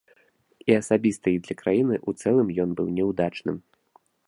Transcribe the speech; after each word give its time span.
І 0.71 0.77
асабіста, 0.81 1.27
і 1.35 1.41
для 1.49 1.57
краіны 1.61 1.95
ў 2.09 2.25
цэлым 2.25 2.49
ён 2.65 2.69
быў 2.79 2.87
няўдачным. 2.99 3.57